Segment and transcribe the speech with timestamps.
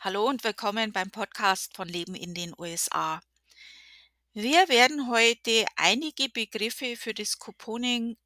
[0.00, 3.20] Hallo und willkommen beim Podcast von Leben in den USA.
[4.32, 8.16] Wir werden heute einige Begriffe für das Couponing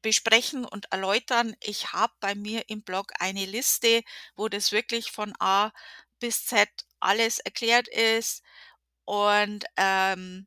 [0.00, 1.54] besprechen und erläutern.
[1.60, 4.04] Ich habe bei mir im Blog eine Liste,
[4.36, 5.70] wo das wirklich von A
[6.18, 8.42] bis Z alles erklärt ist
[9.04, 10.46] und ähm,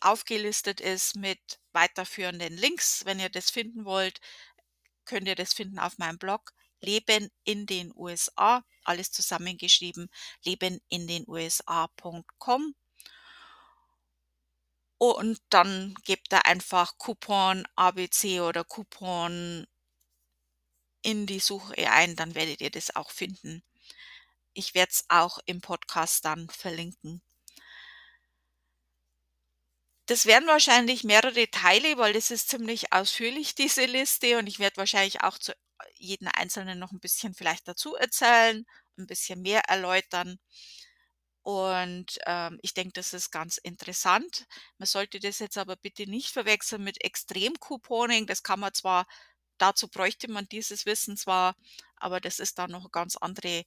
[0.00, 3.04] aufgelistet ist mit weiterführenden Links.
[3.04, 4.20] Wenn ihr das finden wollt,
[5.04, 10.10] könnt ihr das finden auf meinem Blog Leben in den USA, alles zusammengeschrieben,
[10.44, 12.74] leben in den USA.com.
[14.98, 19.66] Und dann gebt ihr einfach Coupon ABC oder Coupon
[21.02, 23.62] in die Suche ein, dann werdet ihr das auch finden.
[24.52, 27.22] Ich werde es auch im Podcast dann verlinken.
[30.10, 34.38] Das werden wahrscheinlich mehrere Teile, weil das ist ziemlich ausführlich, diese Liste.
[34.38, 35.54] Und ich werde wahrscheinlich auch zu
[35.94, 38.64] jeden Einzelnen noch ein bisschen vielleicht dazu erzählen,
[38.98, 40.38] ein bisschen mehr erläutern.
[41.42, 44.46] Und ähm, ich denke, das ist ganz interessant.
[44.78, 48.26] Man sollte das jetzt aber bitte nicht verwechseln mit Extrem-Couponing.
[48.26, 49.06] Das kann man zwar,
[49.58, 51.56] dazu bräuchte man dieses Wissen zwar,
[51.96, 53.64] aber das ist dann noch eine ganz andere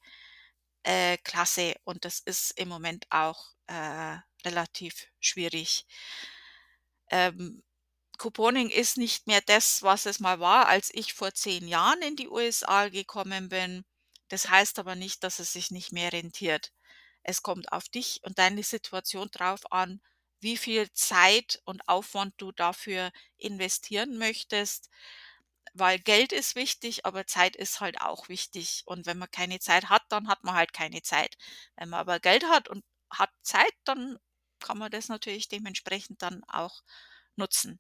[0.84, 5.86] äh, Klasse und das ist im Moment auch äh, relativ schwierig.
[7.10, 7.64] Ähm,
[8.24, 12.16] Couponing ist nicht mehr das, was es mal war, als ich vor zehn Jahren in
[12.16, 13.84] die USA gekommen bin.
[14.30, 16.72] Das heißt aber nicht, dass es sich nicht mehr rentiert.
[17.24, 20.02] Es kommt auf dich und deine Situation drauf an,
[20.40, 24.90] wie viel Zeit und Aufwand du dafür investieren möchtest,
[25.74, 28.84] weil Geld ist wichtig, aber Zeit ist halt auch wichtig.
[28.86, 31.36] Und wenn man keine Zeit hat, dann hat man halt keine Zeit.
[31.76, 34.18] Wenn man aber Geld hat und hat Zeit, dann
[34.60, 36.84] kann man das natürlich dementsprechend dann auch
[37.38, 37.80] nutzen.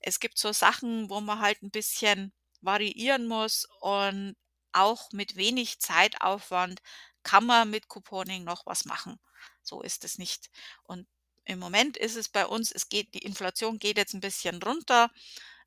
[0.00, 4.36] Es gibt so Sachen, wo man halt ein bisschen variieren muss und
[4.72, 6.80] auch mit wenig Zeitaufwand
[7.22, 9.18] kann man mit Couponing noch was machen.
[9.62, 10.50] So ist es nicht.
[10.84, 11.06] Und
[11.44, 15.10] im Moment ist es bei uns, es geht, die Inflation geht jetzt ein bisschen runter,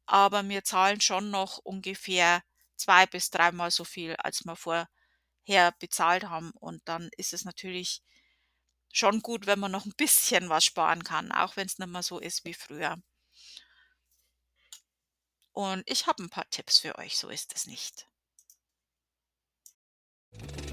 [0.06, 2.44] aber wir zahlen schon noch ungefähr
[2.76, 6.52] zwei bis dreimal so viel, als wir vorher bezahlt haben.
[6.52, 8.02] Und dann ist es natürlich
[8.92, 12.04] schon gut, wenn man noch ein bisschen was sparen kann, auch wenn es nicht mehr
[12.04, 12.98] so ist wie früher.
[15.54, 18.08] Und ich habe ein paar Tipps für euch, so ist es nicht.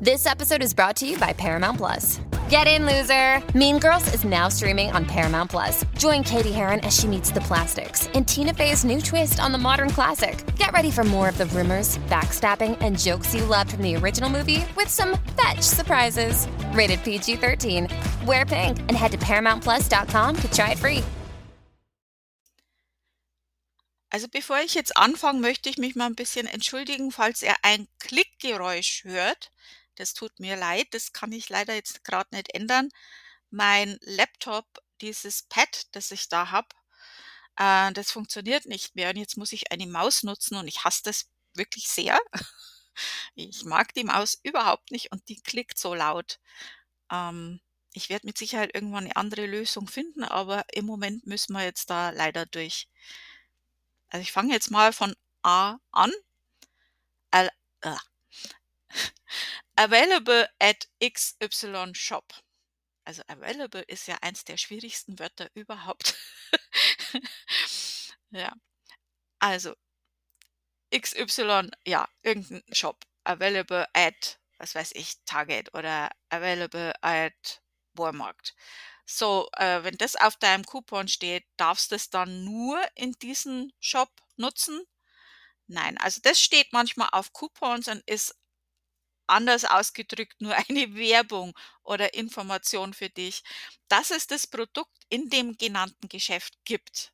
[0.00, 2.20] This episode is brought to you by Paramount Plus.
[2.48, 3.42] Get in, loser!
[3.54, 5.84] Mean Girls is now streaming on Paramount Plus.
[5.98, 9.58] Join Katie Heron as she meets the plastics in Tina Fey's new twist on the
[9.58, 10.42] modern classic.
[10.56, 14.30] Get ready for more of the rumors, backstabbing, and jokes you loved from the original
[14.30, 16.48] movie with some fetch surprises.
[16.72, 17.86] Rated PG 13.
[18.26, 21.04] Wear pink and head to ParamountPlus.com to try it free.
[24.10, 27.88] Also bevor ich jetzt anfange, möchte ich mich mal ein bisschen entschuldigen, falls ihr ein
[27.98, 29.50] Klickgeräusch hört.
[29.97, 32.88] Das tut mir leid, das kann ich leider jetzt gerade nicht ändern.
[33.50, 34.66] Mein Laptop,
[35.00, 36.69] dieses Pad, das ich da habe,
[37.56, 41.03] äh, das funktioniert nicht mehr und jetzt muss ich eine Maus nutzen und ich hasse
[41.04, 42.19] das wirklich sehr.
[43.34, 46.38] Ich mag die Maus überhaupt nicht und die klickt so laut.
[47.10, 47.60] Ähm,
[47.94, 51.91] ich werde mit Sicherheit irgendwann eine andere Lösung finden, aber im Moment müssen wir jetzt
[51.91, 52.88] da leider durch.
[54.10, 56.12] Also ich fange jetzt mal von A an.
[57.31, 57.50] Al
[57.82, 57.97] äh.
[59.76, 62.34] Available at XY Shop.
[63.04, 66.16] Also available ist ja eins der schwierigsten Wörter überhaupt.
[68.31, 68.53] ja.
[69.38, 69.75] Also
[70.94, 73.06] XY, ja, irgendein Shop.
[73.25, 77.62] Available at, was weiß ich, Target oder available at
[77.94, 78.54] Walmart.
[79.10, 83.72] So, äh, wenn das auf deinem Coupon steht, darfst du es dann nur in diesem
[83.81, 84.81] Shop nutzen?
[85.69, 88.37] Nein, also das steht manchmal auf Coupons und ist
[89.28, 91.54] anders ausgedrückt nur eine Werbung
[91.84, 93.43] oder Information für dich,
[93.88, 97.12] dass es das Produkt in dem genannten Geschäft gibt.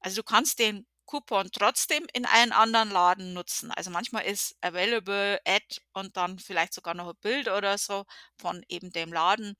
[0.00, 3.70] Also du kannst den Coupon trotzdem in einen anderen Laden nutzen.
[3.70, 8.04] Also manchmal ist available at und dann vielleicht sogar noch ein Bild oder so
[8.36, 9.56] von eben dem Laden.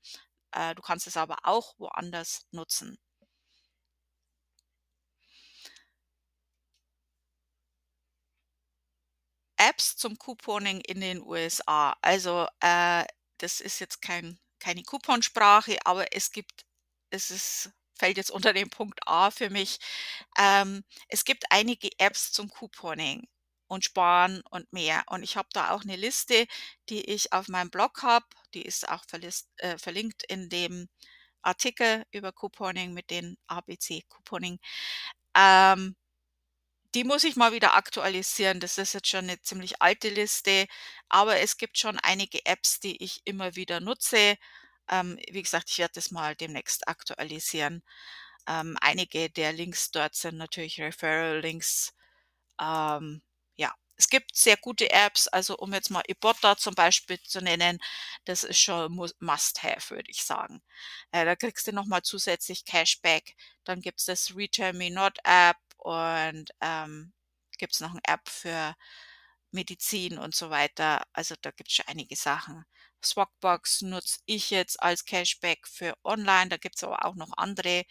[0.53, 2.97] Äh, du kannst es aber auch woanders nutzen.
[9.57, 11.95] Apps zum Couponing in den USA.
[12.01, 13.05] Also äh,
[13.37, 16.65] das ist jetzt kein, keine Couponsprache, aber es gibt,
[17.09, 19.79] es ist, fällt jetzt unter den Punkt A für mich.
[20.37, 23.27] Ähm, es gibt einige Apps zum Couponing
[23.69, 25.03] und Sparen und mehr.
[25.09, 26.47] Und ich habe da auch eine Liste,
[26.89, 28.25] die ich auf meinem Blog habe.
[28.55, 29.05] Die ist auch
[29.57, 30.89] äh, verlinkt in dem
[31.43, 34.59] Artikel über Couponing mit den ABC Couponing.
[35.35, 35.95] Ähm,
[36.95, 38.59] Die muss ich mal wieder aktualisieren.
[38.59, 40.67] Das ist jetzt schon 'ne ziemlich alte Liste,
[41.09, 44.37] aber es gibt schon einige Apps, die ich immer wieder nutze.
[44.89, 47.83] Ähm, wie gesagt, ich werde das mal demnächst aktualisieren.
[48.47, 51.93] Ähm, einige der Links dort sind natürlich Referral-Links.
[52.61, 53.21] Ähm,
[53.99, 57.79] es gibt sehr gute Apps, also um jetzt mal Ibotta zum Beispiel zu nennen,
[58.25, 60.61] das ist schon mus must have, würde ich sagen.
[61.11, 63.35] Äh, da kriegst du noch mal zusätzlich Cashback.
[63.65, 67.13] Dann gibt's das Return Me Not App und, ähm,
[67.59, 68.75] gibt's noch 'n App für
[69.51, 71.03] Medizin und so weiter.
[71.13, 72.65] Also, da gibt's schon einige Sachen.
[73.03, 77.85] Swagbucks nutze ich jetzt als Cashback für online, da gibt's aber auch noch andere.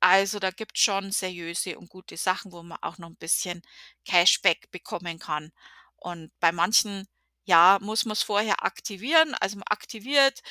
[0.00, 3.62] Also, da gibt's schon seriöse und gute Sachen, wo man auch noch 'n bisschen
[4.04, 5.52] Cashback bekommen kann.
[5.96, 7.08] Und bei manchen,
[7.44, 9.34] ja, muss man's vorher aktivieren.
[9.36, 10.42] Also, man aktiviert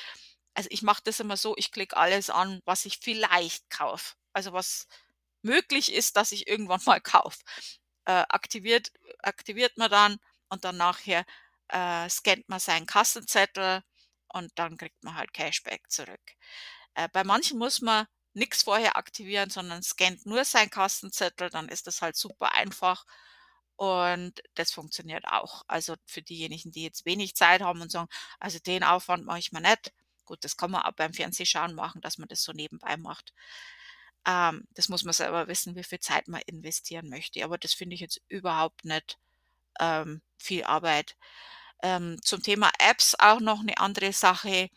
[0.56, 4.16] also, ich mache das immer so, ich klicke alles an, was ich vielleicht kaufe.
[4.34, 4.88] Also, was
[5.44, 7.40] möglich ist, dass ich irgendwann mal kaufe.
[8.06, 8.92] Äh, aktiviert
[9.24, 10.18] aktiviert man dann
[10.50, 11.26] und dann nachher,
[11.70, 13.82] äh, scannt man seinen Kassenzettel
[14.34, 16.22] und dann kriegt man halt Cashback zurück.
[16.96, 21.88] Äh, bei manchen muss man nix vorher aktivieren, sondern scannt nur seinen Kassenzettel, dann ist
[21.88, 23.06] das halt super einfach
[23.78, 25.64] und das funktioniert auch.
[25.68, 28.10] Also, für diejenigen, die jetzt wenig Zeit haben und sagen:
[28.40, 29.94] „Also, den Aufwand mache ich mir nicht.“
[30.26, 33.34] Gut, das kann man auch beim Fernsehschauen machen, dass man das so nebenbei macht.
[34.28, 37.96] Ähm, das muss man selber wissen, wie viel Zeit man investieren möchte, aber das finde
[37.96, 39.20] ich jetzt überhaupt nicht,
[39.82, 41.18] ähm, viel Arbeit.
[41.84, 44.70] Ähm, zum Thema Apps auch noch 'ne andere Sache.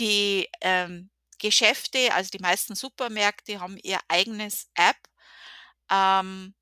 [0.00, 1.10] Die, ähm,
[1.42, 4.96] Geschäfte, also die meisten Supermärkte haben ihr eigenes App.
[5.90, 6.54] Ähm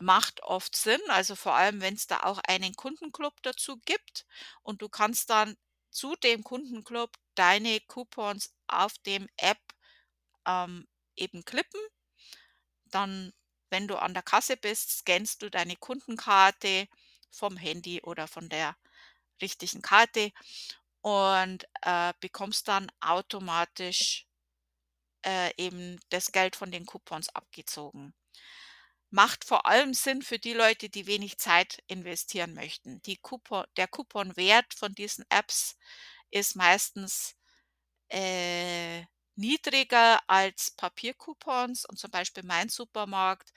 [0.00, 4.26] macht oft Sinn, also vor allem, wenn's da auch einen Kundenclub dazu gibt
[4.62, 5.56] und du kannst dann
[5.90, 9.60] zu dem Kundenclub deine Coupons auf dem App,
[10.46, 10.86] ähm,
[11.16, 11.80] eben klippen.
[12.86, 13.32] Dann,
[13.70, 16.88] wenn du an der Kasse bist, scannst du deine Kundenkarte
[17.30, 18.76] vom Handy oder von der
[19.40, 20.32] richtigen Karte
[21.06, 24.26] und, äh, bekommst dann automatisch,
[25.24, 28.14] äh, eben das Geld von den Coupons abgezogen.
[29.10, 33.02] Macht vor allem Sinn für die Leute, die wenig Zeit investieren möchten.
[33.02, 35.76] Die Coupo der Couponwert von diesen Apps
[36.30, 37.36] ist meistens,
[38.10, 39.04] äh,
[39.36, 43.52] niedriger als Papiercoupons und zum Beispiel mein Supermarkt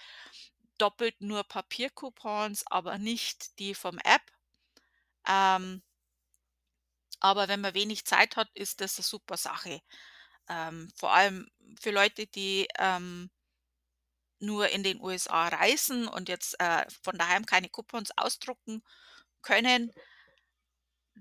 [0.79, 4.23] doppelt nur Papiercoupons, aber nicht die vom App.
[5.27, 5.81] Ähm
[7.21, 9.81] aber wenn man wenig Zeit hat, ist das 'ne super Sache.
[10.49, 11.47] Ähm, vor allem
[11.81, 13.29] für Leute, die, ähm
[14.41, 18.81] nur in den USA reisen und jetzt, äh, von daheim keine Coupons ausdrucken
[19.41, 19.91] können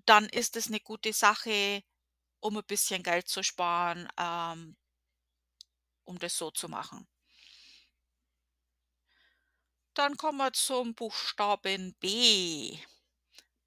[0.09, 1.83] dann ist es 'ne gute Sache,
[2.41, 4.77] um 'n bisschen Geld zu sparen, ähm
[6.09, 7.07] um das so zu machen.
[9.97, 12.79] Dann kommen wir zum Buchstaben B.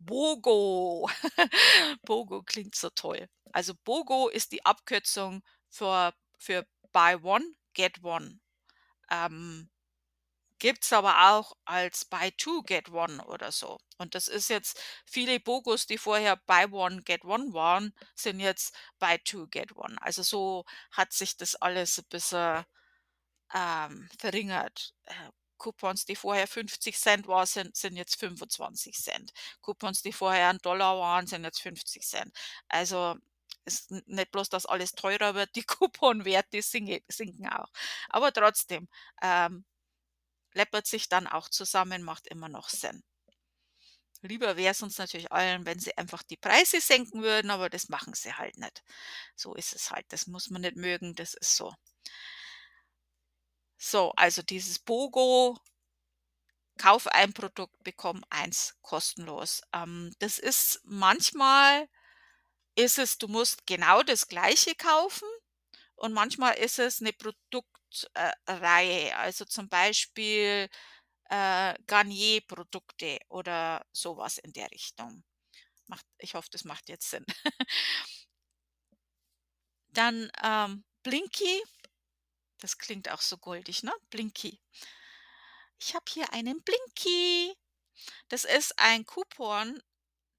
[0.06, 1.09] BOGO.
[2.06, 3.27] BOGO klingt so toll.
[3.53, 8.39] Also, BOGO ist die Abkürzung für für Buy One, Get One.
[9.12, 9.69] Ähm,
[10.59, 13.80] gibt's aber auch als Buy Two, Get One oder so.
[13.98, 18.75] Und das ist jetzt viele BOGOs, die vorher Buy One, Get One waren, sind jetzt
[19.00, 19.98] Buy Two, Get One.
[20.01, 22.65] Also, so hat sich das alles 'n bisschen,
[23.53, 24.94] ähm, verringert.
[25.62, 26.98] Coupons, die vorher 50
[27.28, 28.96] war, sind sind jetzt 25
[29.62, 32.04] Coupons, die vorher 1 waren, sind jetzt 50
[32.70, 33.15] Also,
[33.65, 37.70] ist nicht bloß, dass alles teurer wird, die Couponwerte sinke sinken auch.
[38.10, 38.88] Aber trotzdem,
[39.22, 39.65] ähm,
[40.53, 43.03] läppert sich dann auch zusammen, macht immer noch Sinn.
[44.24, 48.13] Lieber wär's uns natürlich allen, wenn sie einfach die Preise senken würden, aber das machen
[48.13, 48.84] sie halt nicht.
[49.36, 50.06] So ist es halt.
[50.10, 51.74] Das muss man nicht mögen, das ist so.
[53.83, 55.57] So, also dieses BOGO
[56.79, 59.61] Kauf ein Produkt, bekomm eins kostenlos.
[59.73, 61.88] Ähm, das ist manchmal
[62.75, 65.27] ist es du musst genau das Gleiche kaufen
[65.95, 68.31] und manchmal ist es 'ne Produkt äh,
[69.15, 70.69] also zum Beispiel,
[71.29, 75.23] äh, Garnier-Produkte oder so was in der Richtung.
[75.88, 77.25] Macht ich hoffe, das macht jetzt Sinn.
[79.93, 81.61] Dann, ähm, Blinky.
[82.62, 83.91] Das klingt auch so goldig, ne?
[84.12, 84.58] Blinky.
[85.80, 87.53] Ich habe hier einen Blinky.
[88.30, 89.82] Das ist ein Coupon,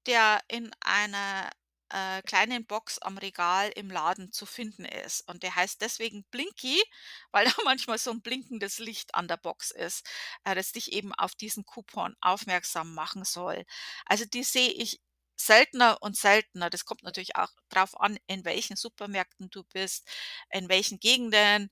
[0.07, 1.49] der in einer,
[1.91, 5.27] äh, kleinen Box am Regal im Laden zu finden ist.
[5.29, 6.81] Und der heißt deswegen Blinky,
[7.31, 10.07] weil da manchmal so 'n blinkendes Licht an der Box ist,
[10.45, 13.65] äh, das dich eben auf diesen Coupon aufmerksam machen soll.
[14.05, 15.01] Also, die sehe ich
[15.37, 16.69] seltener und seltener.
[16.69, 20.07] Das kommt natürlich auch drauf an, in welchen Supermärkten du bist,
[20.51, 21.69] in welchen Gegenden.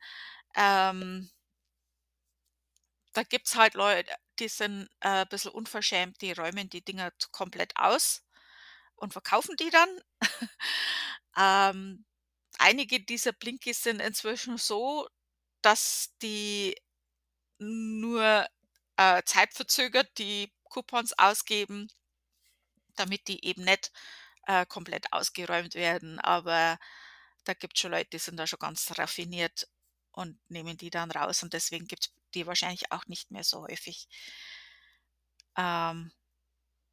[0.55, 1.29] Ähm
[3.13, 8.23] Da gibt's halt Leute, die sind, äh, bisschen unverschämt, die räumen die Dinger komplett aus
[8.95, 9.89] und verkaufen die dann.
[11.37, 12.05] Ähm,
[12.59, 15.07] einige dieser Blinkies sind inzwischen so,
[15.61, 16.75] dass die
[17.59, 18.47] nur,
[18.97, 21.89] äh, zeitverzögert die Coupons ausgeben,
[22.95, 23.91] damit die eben nicht,
[24.47, 26.19] äh, komplett ausgeräumt werden.
[26.19, 26.77] Aber
[27.45, 29.67] da gibt's schon Leute, die sind da schon ganz raffiniert
[30.11, 34.07] und nehmen die dann raus und deswegen gibt's die wahrscheinlich auch nicht mehr so häufig.
[35.57, 36.11] Ähm,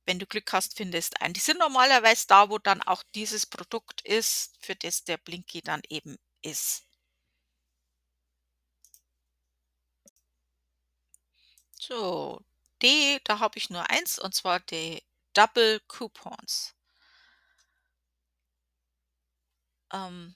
[0.07, 1.35] wenn du Glück hast, findest einen.
[1.35, 5.83] Die sind normalerweise da, wo dann auch dieses Produkt ist, für das der Blinky dann
[5.89, 6.85] eben ist.
[11.81, 12.41] So,
[12.83, 15.03] die da habe ich nur eins und zwar die
[15.35, 16.75] Double Coupons.
[19.93, 20.35] Ähm,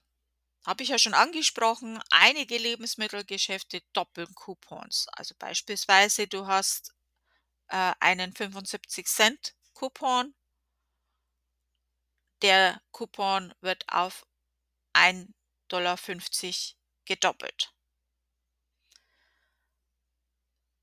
[0.65, 5.09] habe ich ja schon angesprochen, einige Lebensmittelgeschäfte doppeln Coupons.
[5.13, 6.95] Also beispielsweise, du hast,
[7.69, 10.35] äh, einen 75 Cent Coupon.
[12.43, 14.27] Der Coupon wird auf
[14.93, 16.75] 1,50
[17.07, 17.73] gedoppelt.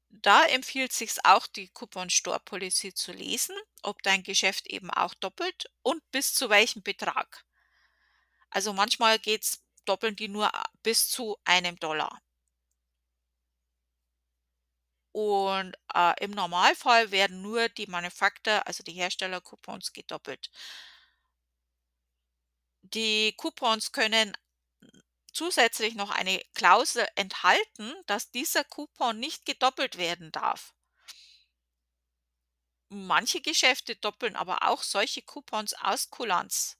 [0.09, 5.13] Da empfiehlt sich's auch, die Coupon Store Policy zu lesen, ob dein Geschäft eben auch
[5.13, 7.45] doppelt und bis zu welchem Betrag.
[8.49, 12.21] Also manchmal geht's doppeln die nur a bis zu einem Dollar.
[15.11, 20.49] Und, äh, im Normalfall werden nur die Manufacturer, also die Hersteller-Coupons gedoppelt.
[22.83, 24.35] Die Coupons können
[25.33, 30.73] zusätzlich noch eine Klausel enthalten, dass dieser Coupon nicht gedoppelt werden darf.
[32.91, 36.77] Manche Geschäfte doppeln aber auch solche Coupons aus Kulanz.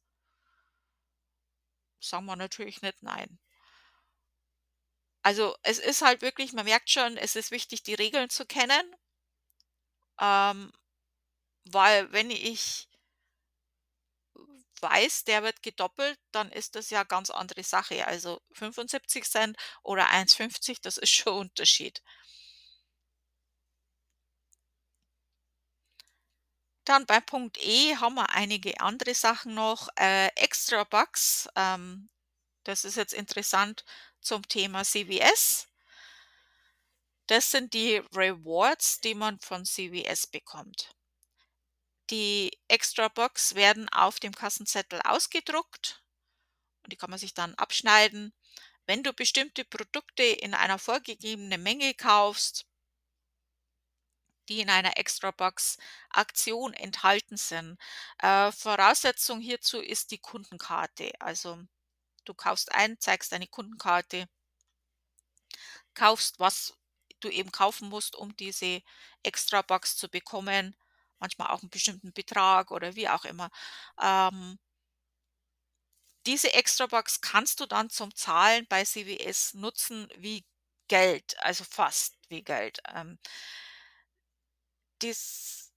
[2.01, 3.39] Sagen wir natürlich nicht nein.
[5.25, 8.96] Also, es ist halt wirklich man merkt schon, es ist wichtig, die Regeln zu kennen.
[10.20, 10.72] Ähm,
[11.65, 12.88] weil wenn ich
[14.82, 18.06] weiß, der wird gedoppelt, dann ist das ja ganz andere Sache.
[18.08, 22.01] Also 75 Cent oder 1,50, das ist schon Unterschied.
[26.89, 29.89] Dann bei Punkt E haben wir einige andere Sachen noch.
[29.96, 32.10] Äh, Extra Bucks, ähm,
[32.63, 33.86] das ist jetzt interessant
[34.22, 35.67] zum Thema CVS.
[37.27, 40.89] Das sind die Rewards, die man von CVS bekommt.
[42.10, 46.01] Die Extra Bucks werden auf dem Kassenzettel ausgedruckt
[46.81, 48.34] und die kann man sich dann abschneiden.
[48.88, 52.65] Wenn du bestimmte Produkte in einer vorgegebenen Menge kaufst
[54.50, 55.77] die in einer Extra Box
[56.12, 57.77] Aktion enthalten sind.
[58.20, 61.12] Äh, Voraussetzung hierzu ist die Kundenkarte.
[61.22, 61.60] Also,
[62.25, 64.27] du kaufst ein, zeigst deine Kundenkarte
[65.96, 66.74] kaufst, was
[67.20, 68.82] du eben kaufen musst, um diese
[69.24, 70.75] Extra Box zu bekommen,
[71.20, 73.50] manchmal auch 'n bestimmten Betrag oder wie auch immer.
[74.01, 74.58] Ähm
[76.25, 80.46] diese Extra Box kannst du dann zum Zahlen bei CVS nutzen wie
[80.88, 82.79] Geld, also fast wie Geld.
[82.94, 83.20] Ähm
[85.00, 85.72] das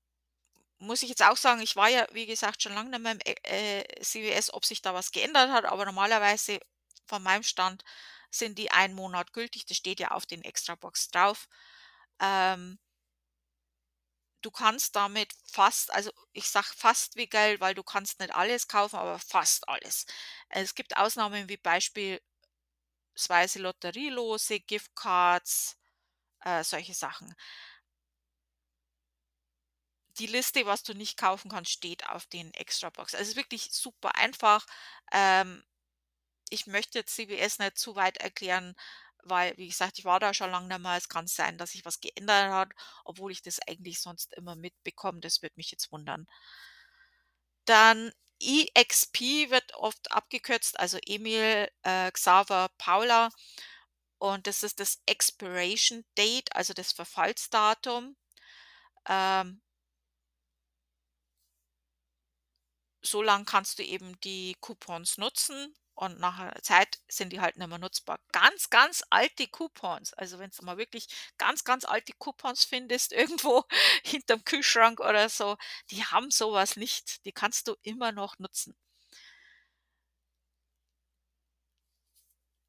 [0.78, 3.20] muss ich jetzt auch sagen, ich war ja, wie gesagt, schon lange nicht mehr im,
[3.20, 6.60] äh, äh, CVS, ob sich da was geändert hat, aber normalerweise
[7.06, 7.84] von meinem Stand
[8.30, 9.66] sind die einen Monat gültig.
[9.66, 11.48] Das steht ja auf den Extrabox drauf.
[12.20, 12.78] Ähm
[14.42, 18.68] du kannst damit fast also, ich sage fast wie Geld, weil du kannst nicht alles
[18.68, 20.06] kaufen, aber fast alles.
[20.48, 22.22] Es gibt Ausnahmen wie beispielsweise
[23.56, 25.76] Lotterielose, Giftcards,
[26.40, 27.34] äh, solche Sachen.
[30.18, 33.14] Die Liste, was du nicht kaufen kannst, steht auf den Extrabox.
[33.14, 34.66] Also, es ist wirklich super einfach.
[35.12, 35.62] Ähm,
[36.50, 38.74] ich möchte jetzt CVS nicht zu weit erklären,
[39.24, 40.96] weil, wie gesagt, ich war da schon lange nicht mehr.
[40.96, 42.70] Es kann sein, dass sich was geändert hat,
[43.04, 45.20] obwohl ich das eigentlich sonst immer mitbekomme.
[45.20, 46.26] Das würde mich jetzt wundern.
[47.64, 53.30] Dann EXP wird oft abgekürzt, also Emil, äh, Xaver, Paula
[54.18, 58.16] und das ist das Expiration Date, also das Verfallsdatum.
[59.08, 59.60] Ähm
[63.02, 67.56] so lang kannst du eben die Coupons nutzen und nach 'ner Zeit sind die halt
[67.56, 68.18] nicht mehr nutzbar.
[68.32, 73.64] Ganz, ganz alte Coupons, also wenn's mal wirklich ganz, ganz alte Coupons findest irgendwo
[74.04, 75.56] hinterm Kühlschrank oder so,
[75.90, 77.24] die haben so was nicht.
[77.26, 78.74] Die kannst du immer noch nutzen.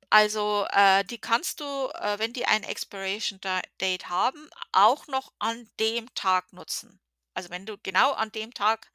[0.09, 5.33] Also, äh, die kannst du, äh, wenn die ein Expiration Da Date haben, auch noch
[5.39, 7.01] an dem Tag nutzen.
[7.33, 8.91] Also, wenn du genau an dem Tag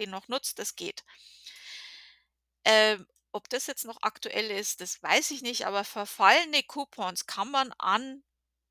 [0.00, 1.04] den noch nutzt, das geht.
[2.64, 7.50] Ähm, ob das jetzt noch aktuell ist, das weiß ich nicht, aber verfallene Coupons kann
[7.50, 8.24] man an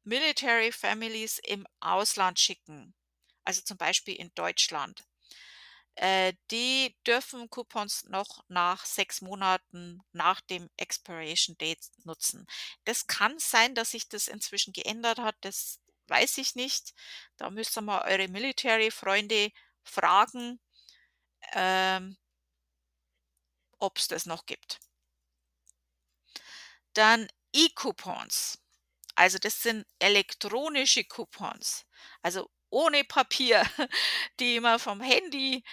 [0.03, 2.93] Military Families im Ausland schicken,
[3.45, 5.03] also zum Beispiel in Deutschland,
[5.95, 12.47] äh, die dürfen Coupons noch nach 6 Monaten nach dem Expiration Date nutzen.
[12.85, 16.93] Das kann sein, dass sich das inzwischen geändert hat, das weiß ich nicht.
[17.37, 19.51] Da müsst ihr mal eure Military-Freunde
[19.83, 20.59] fragen,
[21.53, 22.17] ähm
[23.81, 24.79] ob's das noch gibt.
[26.95, 28.59] Dann E-Coupons.
[29.15, 31.85] Also, das sind elektronische Coupons,
[32.23, 33.63] also ohne Papier,
[34.39, 35.63] die man vom Handy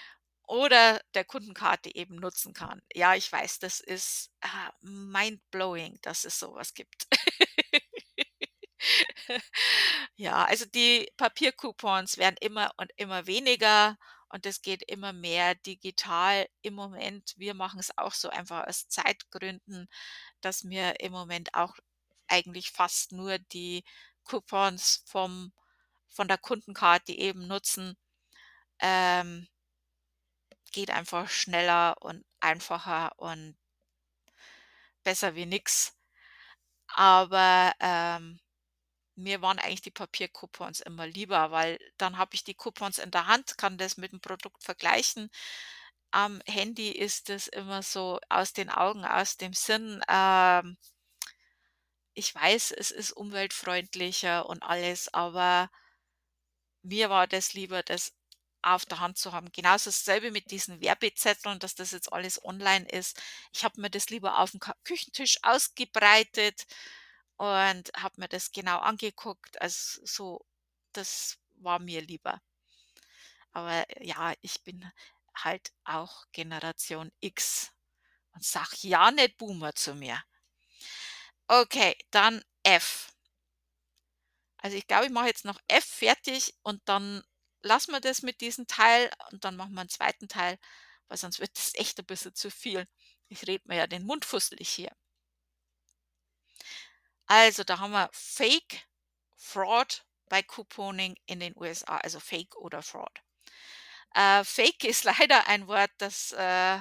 [0.48, 2.80] oder der Kundenkarte eben nutzen kann.
[2.94, 7.06] Ja, ich weiß, das ist, ah, mind-blowing, dass es so was gibt.
[10.16, 13.96] Ja, also die Papiercoupons werden immer und immer weniger
[14.30, 17.34] und es geht immer mehr digital im Moment.
[17.36, 19.88] Wir machen's auch so einfach aus Zeitgründen,
[20.40, 21.76] dass wir im Moment auch
[22.28, 23.84] eigentlich fast nur die
[24.24, 25.52] Coupons vom
[26.08, 27.96] von der Kundenkarte eben nutzen.
[28.80, 29.48] Ähm
[30.72, 33.56] geht einfach schneller und einfacher und
[35.04, 35.96] besser wie nix.
[36.88, 38.40] Aber, ähm,
[39.16, 43.26] mir waren eigentlich die Papiercoupons immer lieber, weil dann habe ich die Coupons in der
[43.26, 45.30] Hand, kann das mit dem Produkt vergleichen.
[46.10, 50.02] Am Handy ist es immer so aus den Augen, aus dem Sinn.
[50.08, 50.76] Ähm
[52.14, 55.70] ich weiß, es ist umweltfreundlicher und alles, aber
[56.82, 58.14] mir war das lieber, das
[58.62, 59.52] auf der Hand zu haben.
[59.52, 63.20] Genauso dasselbe mit diesen Werbezetteln, dass das jetzt alles online ist.
[63.52, 66.66] Ich habe mir das lieber aufm Ka Küchentisch ausgebreitet
[67.38, 69.60] und habe mir das genau angeguckt.
[69.60, 70.46] Also, so
[70.92, 72.40] das war mir lieber.
[73.54, 74.84] Aber ja, ich bin
[75.34, 77.72] halt auch Generation X
[78.34, 80.22] und sag ja nicht Boomer zu mir.
[81.50, 83.12] Okay, dann F.
[84.60, 87.22] Also, ich glaube, ich mache jetzt noch F fertig und dann
[87.62, 90.58] lassen wir das mit diesem Teil und dann machen wir 'n zweiten Teil,
[91.08, 92.86] weil sonst wird das echt 'n bisschen zu viel.
[93.28, 94.92] Ich rede mir ja den Mund fusselig hier.
[97.28, 98.86] Also, da haben wir Fake,
[99.36, 103.20] Fraud bei Couponing in den USA, also Fake oder Fraud.
[104.14, 106.78] Äh, Fake ist leider ein Wort, das, äh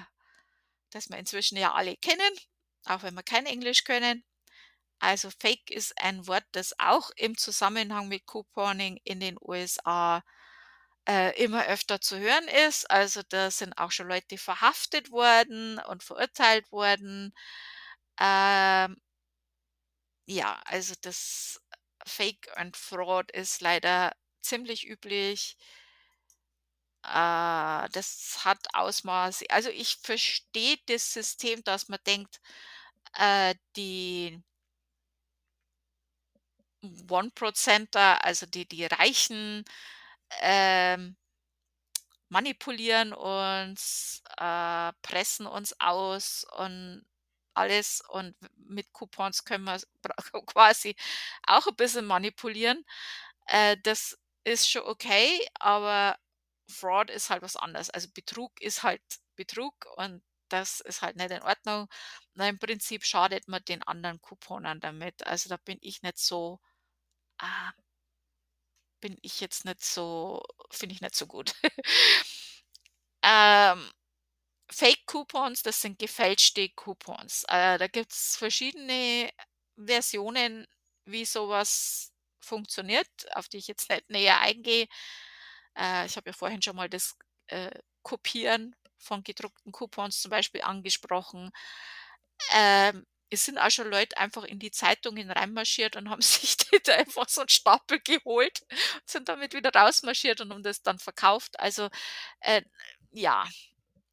[0.91, 2.36] das wir inzwischen ja alle kennen,
[2.86, 4.23] auch wenn wir kein Englisch können.
[4.99, 10.23] Also, Fake ist ein Wort, das auch im Zusammenhang mit Couponing in den USA,
[11.08, 12.89] äh, immer öfter zu hören ist.
[12.91, 17.34] Also, da sind auch schon Leute verhaftet worden und verurteilt worden.
[18.19, 18.97] Ähm
[20.28, 21.62] ja, also das
[22.06, 25.56] Fake and Fraud ist leider ziemlich üblich.
[27.04, 32.42] Äh, das hat Ausmaße also, ich verstehe das System, dass man denkt,
[33.18, 34.42] äh, die
[37.10, 39.64] One-Prozenter, also die die Reichen,
[40.42, 41.16] ähm
[42.32, 47.06] manipulieren uns, äh, pressen uns aus und
[47.56, 49.65] alles und mit Coupons können
[50.02, 50.15] pra
[50.48, 50.96] quasi
[51.48, 52.86] auch 'n bisschen manipulieren.
[53.48, 56.18] Äh, das ist schon okay, aber
[56.70, 57.89] Fraud ist halt was anderes.
[57.89, 59.02] Also, Betrug ist halt
[59.36, 61.88] Betrug und das ist halt nicht in Ordnung.
[62.36, 65.26] Na, im Prinzip schadet man den anderen Couponern damit.
[65.28, 66.60] Also, da bin ich nicht so
[67.39, 67.72] ah
[69.04, 70.41] bin ich jetzt nicht so
[70.72, 71.54] finde ich nicht so gut.
[73.24, 73.89] Ähm,
[74.71, 77.43] Fake-Coupons, das sind gefälschte Coupons.
[77.49, 79.30] Äh, da gibt's verschiedene
[79.78, 80.65] Versionen,
[81.06, 84.88] wie so was funktioniert, auf die ich jetzt nicht näher eingehe.
[85.78, 87.15] Äh, ich habe ja vorhin schon mal das,
[87.47, 87.71] äh,
[88.04, 91.51] Kopieren von gedruckten Coupons zum Beispiel angesprochen.
[92.54, 96.93] Ähm, es sind auch schon Leute einfach in die Zeitungen reinmarschiert und haben sich da
[96.95, 98.65] einfach so 'n Stapel geholt,
[99.06, 101.60] sind damit wieder rausmarschiert und haben das dann verkauft.
[101.60, 101.89] Also,
[102.41, 102.62] äh,
[103.12, 103.45] ja,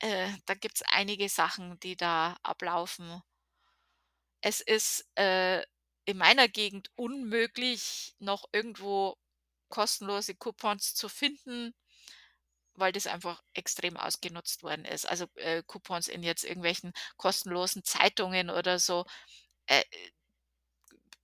[0.03, 3.23] äh, da gibt's einige Sachen, die da ablaufen.
[4.41, 5.63] Es ist, äh,
[6.05, 9.17] in meiner Gegend unmöglich, noch irgendwo
[9.69, 11.75] kostenlose Coupons zu finden,
[12.75, 15.07] weil das einfach extrem ausgenutzt worden ist.
[15.07, 19.05] Also, äh, Coupons in jetzt irgendwelchen kostenlosen Zeitungen oder so,
[19.67, 19.85] äh,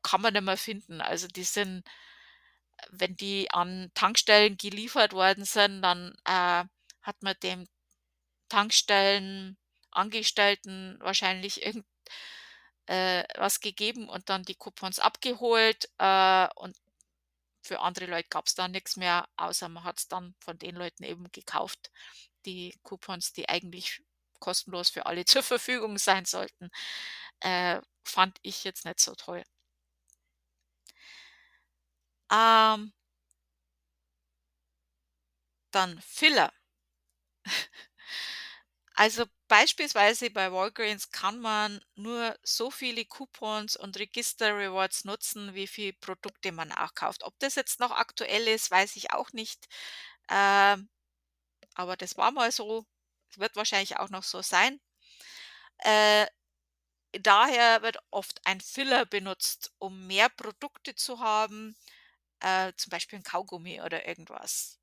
[0.02, 1.00] kann man nicht mehr finden.
[1.00, 1.84] Also, die sind
[2.90, 6.64] wenn die an Tankstellen geliefert worden sind, dann, äh,
[7.02, 7.66] hat man dem
[8.48, 11.84] Tankstellenangestellten wahrscheinlich irgend
[12.86, 16.76] äh, was gegeben und dann die Coupons abgeholt, äh, und
[17.62, 21.30] für andere Leute gab's da nix mehr, außer man hat's dann von den Leuten eben
[21.32, 21.90] gekauft,
[22.46, 24.02] die Coupons, die eigentlich
[24.40, 26.70] kostenlos für alle zur Verfügung sein sollten.
[27.40, 29.44] Äh, fand ich jetzt nicht so toll.
[32.30, 32.92] Ähm
[35.74, 36.52] dann Filler.
[39.00, 45.92] Also, beispielsweise bei Walgreens kann man nur so viele Coupons und Register-Rewards nutzen, wie viel
[45.92, 47.22] Produkte man auch kauft.
[47.22, 49.68] Ob das jetzt noch aktuell ist, weiß ich auch nicht.
[50.30, 50.90] Ähm,
[51.74, 52.84] aber das war mal so.
[53.30, 54.80] Es wird wahrscheinlich auch noch so sein.
[55.78, 56.26] Äh,
[57.12, 61.76] daher wird oft ein Filler benutzt, um mehr Produkte zu haben,
[62.40, 64.78] äh, zum Beispiel 'n Kaugummi oder irgendwas,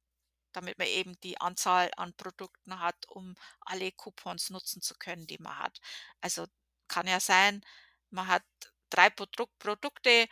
[0.56, 5.38] damit man eben die Anzahl an Produkten hat, um alle Coupons nutzen zu können, die
[5.40, 5.80] man hat.
[6.22, 6.46] Also,
[6.88, 7.62] kann ja sein,
[8.12, 8.44] man hat
[8.90, 10.28] 3 Produk Produkte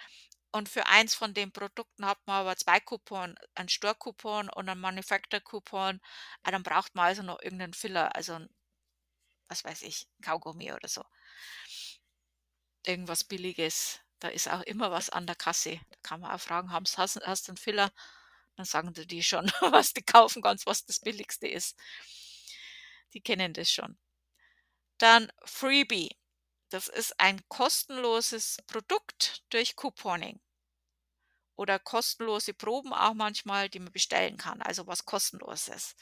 [0.52, 4.82] und für eins von den Produkten hat man aber 2 Coupon, einen Store-Coupon und einen
[4.82, 6.02] Manufacturer-Coupon.
[6.44, 8.40] Ah, dann braucht man also noch irgendeinen Filler, also
[9.50, 11.04] was weiß ich, Kaugummi oder so.
[12.86, 14.00] Irgendwas Billiges.
[14.20, 15.80] Da ist auch immer was an der Kasse.
[15.90, 17.92] Da kann man auch fragen: „Haben's hast du 'n Filler?“
[18.56, 21.76] Dann sagen die schon, was du kaufen kannst, was das Billigste ist.
[23.14, 23.98] Die kennen das schon.
[24.98, 26.18] Dann Freebie.
[26.70, 30.40] Das ist ein kostenloses Produkt durch Couponing.
[31.56, 35.96] Oder kostenlose Proben auch manchmal, die man bestellen kann, also was Kostenloses.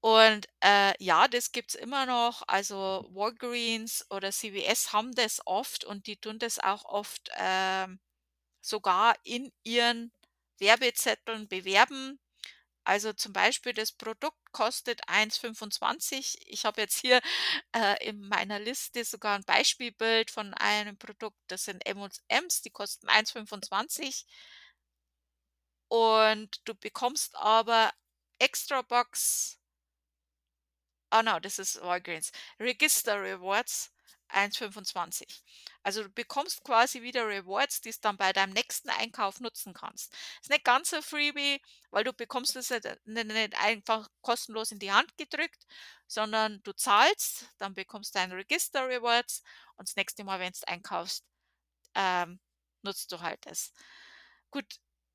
[0.00, 2.42] Und, äh, ja, das gibt's immer noch.
[2.46, 7.98] Also, Walgreens oder CVS haben das oft und die tun das auch oft, ähm,
[8.60, 10.12] sogar in ihren
[10.60, 12.18] Werbezetteln bewerben.
[12.84, 16.38] Also, zum Beispiel das Produkt kostet 1,25.
[16.46, 17.20] Ich habe jetzt hier,
[17.74, 21.38] äh, in meiner Liste sogar 'n Beispielbild von einem Produkt.
[21.48, 24.22] Das sind M&M's, die kosten 1,25.
[25.92, 27.90] Und du bekommst aber
[28.38, 29.54] Extrabox
[31.12, 32.32] Ah, no, das ist Walgreens.
[32.60, 33.90] Register Rewards
[34.30, 35.42] 1,25.
[35.82, 40.14] Also, du bekommst quasi wieder Rewards, die's dann bei deinem nächsten Einkauf nutzen kannst.
[40.40, 41.60] Ist nicht ganz so Freebie,
[41.90, 45.66] weil du bekommst es ja dann ni nicht einfach kostenlos in die Hand gedrückt,
[46.06, 49.42] sondern du zahlst, dann bekommst du dein Register Rewards
[49.76, 51.24] und das nächste Mal, wenn's einkaufst,
[51.94, 52.40] ähm,
[52.82, 53.72] nutzt du halt das.
[54.50, 54.66] Gut,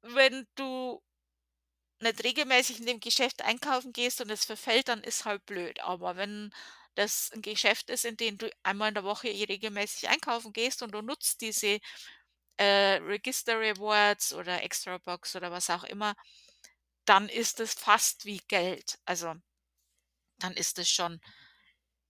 [0.02, 1.02] wenn du
[2.02, 5.80] nicht regelmäßig in dem Geschäft einkaufen gehst und es verfällt, dann ist halt blöd.
[5.82, 6.54] Aber wenn
[6.96, 10.92] das 'n Geschäft ist, in dem du einmal in der Woche regelmäßig einkaufen gehst und
[10.94, 11.80] du nutzt diese,
[12.58, 16.16] äh, Register Rewards oder Extrabox oder was auch immer,
[17.06, 19.00] dann ist es fast wie Geld.
[19.06, 19.36] Also,
[20.40, 21.20] dann ist es schon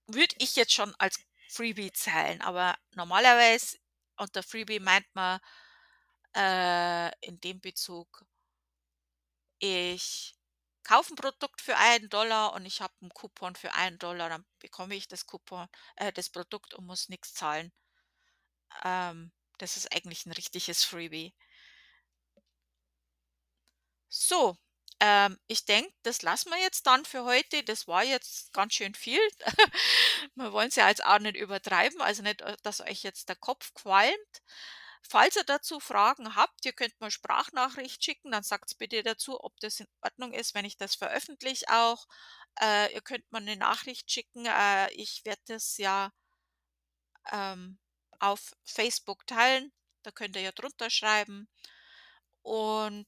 [0.06, 1.18] würde ich jetzt schon als
[1.48, 3.78] Freebie zählen, aber normalerweise
[4.16, 5.40] unter Freebie meint man,
[6.36, 8.24] äh, in dem Bezug
[9.62, 10.34] ich
[10.84, 14.44] kaufe 'n Produkt für 1 $ und ich habe 'n Coupon für 1 $, dann
[14.60, 17.72] bekomme ich das Coupon äh, das Produkt und muss nix zahlen.
[18.84, 21.32] Ähm, das ist eigentlich 'n richtiges Freebie.
[24.12, 24.56] So,
[25.00, 27.62] ähm, ich denke, das lassen wir jetzt dann für heute.
[27.64, 29.20] Das war jetzt ganz schön viel.
[30.36, 33.74] Wir wollen's ja jetzt auch nicht übertreiben, also nicht, äh, dass euch jetzt der Kopf
[33.74, 34.40] qualmt.
[35.08, 39.58] Falls ihr dazu Fragen habt, ihr könnt mir Sprachnachricht schicken, dann sagt's bitte dazu, ob
[39.60, 42.06] das in Ordnung ist, wenn ich das veröffentliche auch.
[42.60, 46.10] Äh, ihr könnt mir 'ne Nachricht schicken, äh, ich werde das ja
[47.32, 47.78] ähm,
[48.18, 49.72] auf Facebook teilen.
[50.02, 51.48] Da könnt ihr ja drunter schreiben.
[52.42, 53.06] Und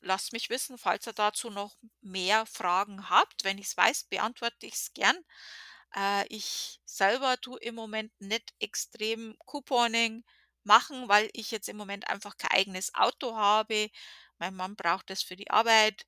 [0.00, 3.44] lasst mich wissen, falls ihr dazu noch mehr Fragen habt.
[3.44, 5.16] Wenn ich's weiß, beantworte ich's gern.
[5.96, 10.24] Äh, ich selber tue im Moment nicht extrem Couponing
[10.66, 13.90] machen, weil ich jetzt im Moment einfach kein eigenes Auto habe.
[14.38, 16.06] Mein Mann braucht das für die Arbeit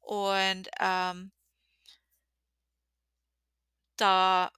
[0.00, 1.32] und, ähm
[3.98, 4.50] da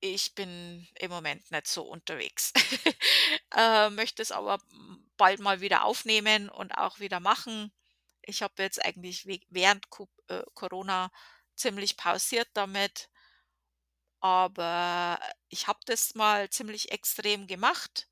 [0.00, 2.52] ich bin im Moment nicht so unterwegs.
[3.56, 4.58] Äh, möchte es aber,
[5.16, 7.72] bald mal wieder aufnehmen und auch wieder machen.
[8.22, 9.86] Ich habe jetzt eigentlich während
[10.28, 11.10] äh, Corona
[11.54, 13.08] ziemlich pausiert damit.
[14.22, 18.06] Aber ich habe das mal ziemlich extrem gemacht.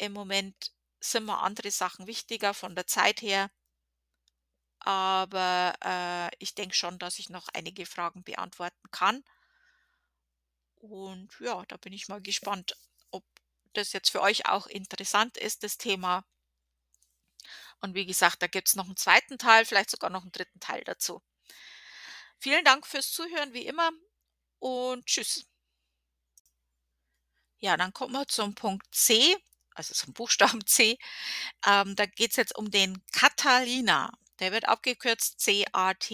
[0.00, 3.50] Im Moment sind mir andere Sachen wichtiger von der Zeit her.
[4.82, 9.22] Aber, äh, ich denke schon, dass ich noch einige Fragen beantworten kann.
[10.82, 12.76] Und ja, da bin ich mal gespannt,
[13.10, 13.24] ob
[13.72, 16.24] das jetzt für euch auch interessant ist, das Thema.
[17.82, 19.38] Und wie gesagt, da gibt's noch 'n 2.
[19.38, 20.60] Teil, vielleicht sogar noch 'n 3.
[20.60, 21.20] Teil dazu.
[22.42, 23.90] Vielen Dank fürs Zuhören wie immer
[24.60, 25.46] und tschüss.
[27.62, 29.36] Ja, dann kommen wir zum Punkt C,
[29.74, 30.98] also zum Buchstaben C.
[31.66, 34.12] Ähm, da geht's jetzt um den Catalina.
[34.40, 36.10] Der wird abgekürzt CAT.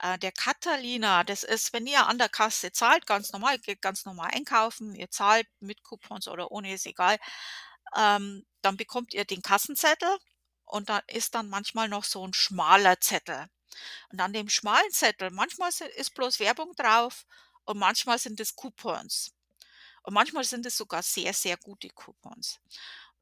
[0.00, 4.04] Äh, der Catalina, das ist, wenn ihr an der Kasse zahlt, ganz normal, geht ganz
[4.04, 7.18] normal einkaufen, ihr zahlt mit Coupons oder ohne, ist egal.
[7.96, 10.18] Ähm, dann bekommt ihr den Kassenzettel
[10.66, 13.46] und da ist dann manchmal noch so 'n schmaler Zettel.
[14.10, 17.26] Und an dem schmalen Zettel manchmal ist bloß Werbung drauf
[17.64, 19.32] und manchmal sind es Coupons.
[20.02, 22.60] Und manchmal sind es sogar sehr, sehr gute Coupons.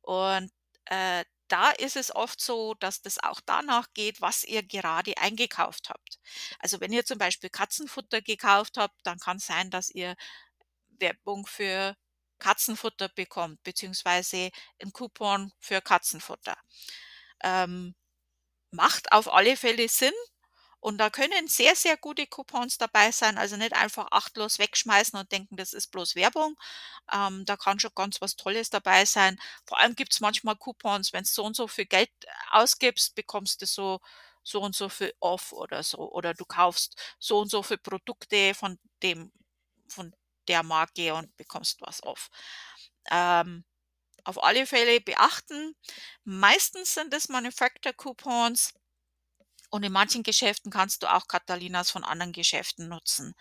[0.02, 0.52] Und,
[0.86, 5.90] äh, da ist es oft so, dass das auch danach geht, was ihr gerade eingekauft
[5.90, 6.18] habt.
[6.60, 10.16] Also, wenn ihr zum Beispiel Katzenfutter gekauft habt, dann kann's sein, dass ihr
[10.98, 11.96] Werbung für
[12.38, 16.56] Katzenfutter bekommt, beziehungsweise 'n Coupon für Katzenfutter.
[17.44, 17.94] Ähm,
[18.72, 20.12] macht auf alle Fälle Sinn
[20.82, 25.32] und da können sehr, sehr gute Coupons dabei sein, also nicht einfach achtlos wegschmeißen und
[25.32, 26.56] denken, das ist bloß Werbung.
[27.12, 29.38] Ähm, da kann schon ganz was Tolles dabei sein.
[29.66, 32.10] Vor allem gibt's manchmal Coupons, wenn's so und so viel Geld
[32.50, 34.00] ausgibst, bekommst du so
[34.44, 35.98] so und so viel off oder so.
[36.12, 39.32] Oder du kaufst so und so viel Produkte von dem
[39.88, 40.14] von
[40.48, 42.30] der Marke und bekommst was off.
[43.10, 43.64] Ähm,
[44.24, 45.74] auf alle Fälle beachten,
[46.24, 48.74] meistens sind es Manufacturer-Coupons
[49.72, 53.34] und in manchen Geschäften kannst du auch Catalinas von anderen Geschäften nutzen.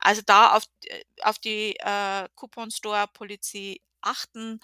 [0.00, 4.60] Also, da auf d auf die, äh, Coupon Store Policy achten,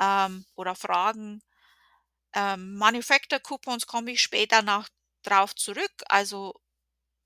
[0.00, 1.42] ähm, oder fragen.
[2.34, 4.88] Ähm, Manufacturer-Coupons komme ich später noch
[5.22, 5.92] drauf zurück.
[6.08, 6.54] Also,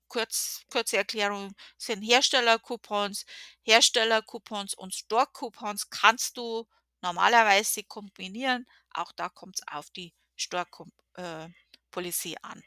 [0.09, 3.25] kurz kurze Erklärung sind Hersteller-Coupons.
[3.63, 6.67] Hersteller-Coupons und Store-Coupons kannst du
[7.01, 8.65] normalerweise kombinieren.
[8.93, 10.67] Auch da kommt's auf die Store
[11.15, 11.49] äh,
[11.91, 12.63] Policy an.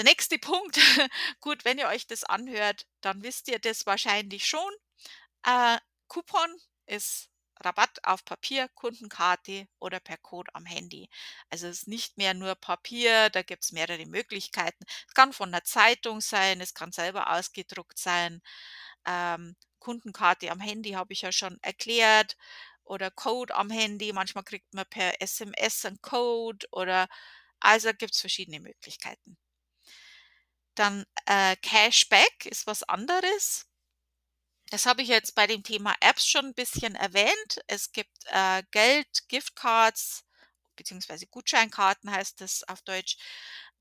[0.00, 0.78] Der nächste Punkt,
[1.42, 4.72] gut, wenn ihr euch das anhört, dann wisst ihr das wahrscheinlich schon.
[5.44, 6.50] Äh, Coupon
[6.86, 11.10] ist Rabatt auf Papier, Kundenkarte oder per Code am Handy.
[11.50, 14.84] Also, es ist nicht mehr nur Papier, da gibt's mehrere Möglichkeiten.
[15.08, 18.42] Es kann von 'ner Zeitung sein, es kann selber ausgedruckt sein.
[19.06, 22.36] Ähm, Kundenkarte am Handy habe ich ja schon erklärt
[22.84, 24.12] oder Code am Handy.
[24.14, 27.08] Manchmal kriegt man per SMS 'n Code oder
[27.60, 29.38] also, gibt's verschiedene Möglichkeiten.
[30.80, 33.64] Dann, äh, Cashback ist was anderes.
[34.72, 37.60] Das habe ich jetzt bei dem Thema Apps schon 'n bisschen erwähnt.
[37.66, 40.24] Es gibt, äh, Geld, Giftcards
[40.76, 43.16] beziehungsweise Gutscheinkarten heißt das auf Deutsch.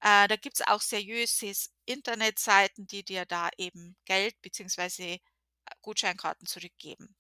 [0.02, 5.20] Äh, da gibt's auch seriöses Internetseiten, die dir da eben Geld beziehungsweise, äh,
[5.82, 7.16] Gutscheinkarten zurückgeben.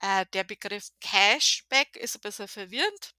[0.00, 3.12] Äh, der Begriff Cashback ist 'n bisschen verwirrend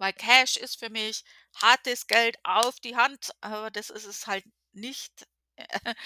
[0.00, 1.24] weil Cash ist für mich
[1.62, 5.26] hartes Geld auf die Hand, aber das ist es halt nicht.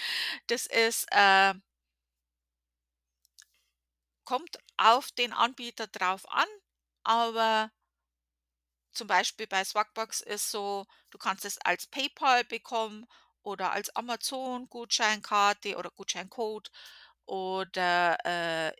[0.47, 1.53] Das ist, äh
[4.25, 6.47] kommt auf den Anbieter drauf an,
[7.03, 7.71] aber
[8.93, 13.05] zum Beispiel bei Swagbucks ist so, du kannst es als PayPal bekommen
[13.43, 16.69] oder als Amazon-Gutscheinkarte oder Gutscheincode
[17.25, 18.73] oder, äh,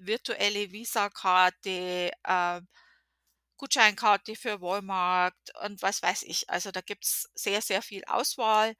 [0.00, 2.60] virtuelle Visakarte, äh,
[3.58, 6.48] Gutscheinkarte für Walmart und was weiß ich.
[6.50, 8.74] Also, da gibt's sehr, sehr viel Auswahl.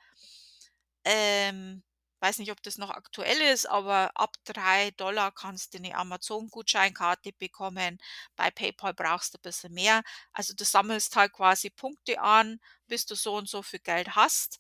[1.09, 1.85] Ähm,
[2.21, 4.91] weiß nicht, ob das noch aktuell ist, aber ab 3
[5.31, 7.99] kannst du 'ne Amazon-Gutscheinkarte bekommen.
[8.35, 10.03] Bei PayPal brauchst du bisschen mehr.
[10.33, 12.59] Also, du sammelst halt quasi Punkte an,
[12.89, 14.59] bis du so und so viel Geld hast.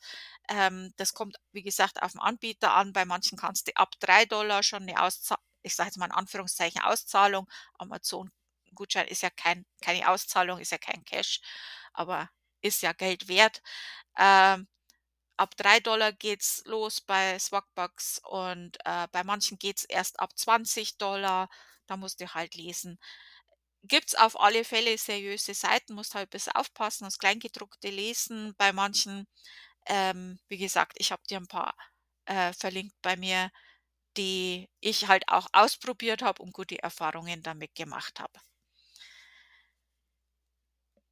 [0.48, 2.92] Ähm, das kommt, wie gesagt, auf 'n Anbieter an.
[2.92, 4.24] Bei manchen kannst du ab 3
[4.62, 7.48] schon 'ne Ausza ich sage jetzt mal in Anführungszeichen Auszahlung
[8.76, 11.40] Amazon-Gutschein ist ja kein keine Auszahlung, ist ja kein Cash,
[11.94, 12.30] aber
[12.62, 13.62] ist ja Geld wert.
[14.18, 14.68] Ähm,
[15.38, 15.80] ab 3
[16.12, 20.98] geht's los bei Swagbucks und, äh, bei manchen geht's erst ab 20
[21.88, 22.98] Da musst du halt lesen.
[23.84, 29.26] Gibt's auf alle Fälle seriöse Seiten, musst halt bisschen aufpassen, das Kleingedruckte lesen bei manchen.
[29.86, 31.74] Ähm, wie gesagt, ich habe dir 'n paar,
[32.26, 33.50] äh, verlinkt bei mir,
[34.18, 38.40] die ich halt auch ausprobiert habe und gute Erfahrungen damit gemacht habe.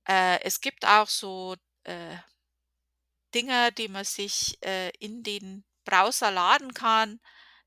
[0.06, 2.16] Äh, es gibt auch so, äh
[3.34, 7.20] Dinger, die man sich, äh, in den Browser laden kann,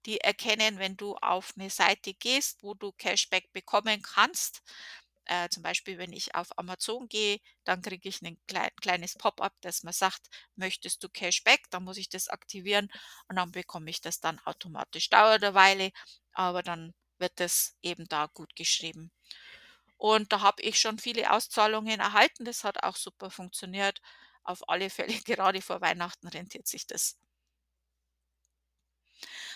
[0.06, 4.62] die erkennen, wenn du auf 'ne Seite gehst, wo du Cashback bekommen kannst.
[5.26, 9.54] Äh, zum Beispiel, wenn ich auf Amazon gehe, dann kriege ich 'nen klei kleines Pop-up,
[9.62, 12.90] das mir sagt: „Möchtest du Cashback?“ Dann muss ich das aktivieren
[13.30, 15.10] und dann bekomme ich das dann automatisch.
[15.10, 15.92] Dauert 'ne Weile,
[16.34, 19.10] aber dann wird das eben da gutgeschrieben.
[19.98, 22.46] Und da habe ich schon viele Auszahlungen erhalten.
[22.46, 24.02] Das hat auch super funktioniert.
[24.44, 27.18] Auf alle Fälle, gerade vor Weihnachten rentiert sich das.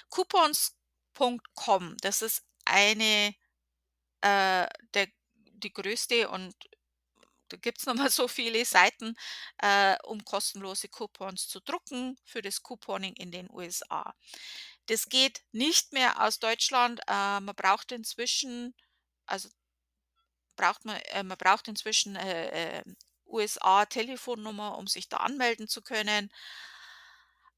[0.10, 3.34] Coupons.com, das ist eine,
[4.22, 5.08] äh, der
[5.54, 6.56] die größte und
[7.50, 9.16] da gibt's noch mal so viele Seiten,
[9.60, 14.16] äh, um kostenlose Coupons zu drucken für das Couponing in den USA.
[14.88, 17.02] Das geht nicht mehr aus Deutschland.
[17.08, 18.74] Äh, man braucht inzwischen
[19.26, 19.50] also
[20.62, 22.84] braucht man äh, man braucht inzwischen, äh, äh,
[23.28, 26.30] USA-Telefonnummer, um sich da anmelden zu können.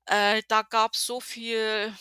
[0.06, 1.94] Äh, da gab's so viel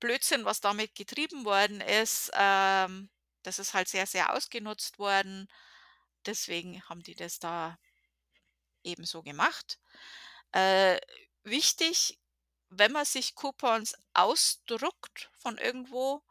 [0.00, 2.30] Blödsinn, was damit getrieben worden ist.
[2.34, 3.10] Ähm,
[3.42, 5.48] das ist halt sehr, sehr ausgenutzt worden.
[6.26, 7.78] Deswegen haben die das da
[8.84, 9.78] eben so gemacht.
[10.52, 10.98] Äh,
[11.44, 12.18] wichtig,
[12.70, 16.22] wenn man sich Coupons ausdruckt von irgendwo,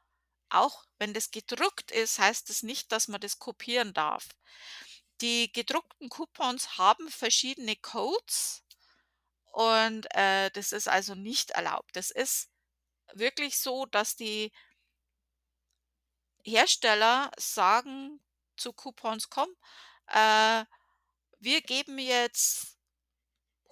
[0.50, 4.30] auch wenn das gedruckt ist, heißt es nicht, dass man das kopieren darf.
[5.22, 8.64] Die gedruckten Coupons haben verschiedene Codes
[9.54, 11.96] und, äh, das ist also nicht erlaubt.
[11.96, 12.50] Das ist
[13.14, 14.52] wirklich so, dass die
[16.46, 18.20] Hersteller sagen
[18.56, 19.50] zu Coupons: „Komm,
[20.08, 20.66] äh,
[21.40, 22.78] wir geben jetzt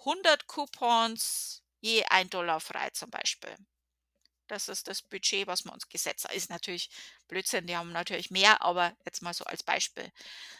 [0.04, 3.56] 100 Coupons, je 1 Dollar frei“, zum Beispiel.
[4.48, 6.90] Das ist das Budget, was wir uns gesetzt ha ist natürlich
[7.28, 10.10] Blödsinn, die haben natürlich mehr, aber jetzt mal so als Beispiel.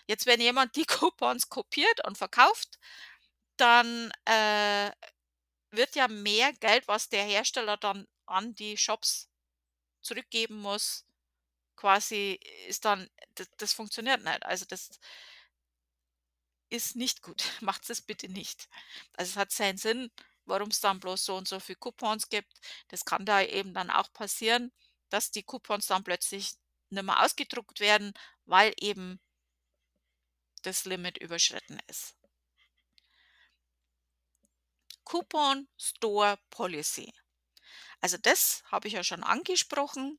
[0.07, 2.79] Jetzt, wenn jemand die Coupons kopiert und verkauft,
[3.57, 4.92] dann, äh,
[5.72, 9.29] wird ja mehr Geld, was der Hersteller dann an die Shops
[10.03, 11.05] zurückgeben muss
[11.77, 14.44] quasi ist dann d das funktioniert nicht.
[14.46, 14.90] Also, das
[16.72, 17.44] ist nicht gut.
[17.61, 18.68] Macht's das bitte nicht.
[19.14, 20.11] Also, es hat seinen Sinn,
[20.47, 22.53] warum's dann bloß so und so viel Coupons gibt.
[22.89, 24.73] Das kann da eben dann auch passieren,
[25.11, 26.55] dass die Coupons dann plötzlich
[26.91, 28.13] nimmer ausgedruckt werden,
[28.45, 29.21] weil eben
[30.63, 32.17] das Limit überschritten ist.
[35.05, 37.13] Coupon Store Policy.
[38.01, 40.19] Also, das habe ich ja schon angesprochen.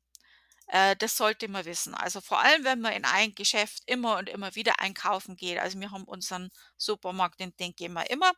[0.67, 1.93] Äh, das sollte man wissen.
[1.93, 5.59] Also, vor allem, wenn man in ein Geschäft immer und immer wieder einkaufen geht.
[5.59, 8.33] Also, wir haben unseren Supermarkt, in den gehen wir immer.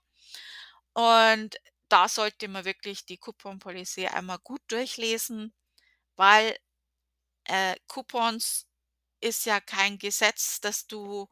[0.93, 1.55] Und
[1.89, 5.53] da sollte man wirklich die Coupon Policy einmal gut durchlesen,
[6.17, 6.57] weil,
[7.45, 8.67] äh, Coupons
[9.21, 11.29] ist ja kein Gesetz, dass du